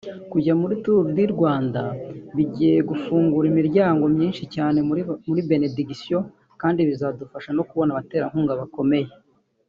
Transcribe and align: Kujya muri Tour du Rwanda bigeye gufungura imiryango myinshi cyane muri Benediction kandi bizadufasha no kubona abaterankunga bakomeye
Kujya 0.31 0.53
muri 0.61 0.73
Tour 0.83 1.03
du 1.17 1.25
Rwanda 1.35 1.81
bigeye 2.35 2.77
gufungura 2.89 3.45
imiryango 3.53 4.03
myinshi 4.15 4.43
cyane 4.55 4.79
muri 5.29 5.41
Benediction 5.49 6.21
kandi 6.61 6.79
bizadufasha 6.89 7.49
no 7.53 7.63
kubona 7.69 7.91
abaterankunga 7.91 8.53
bakomeye 8.61 9.09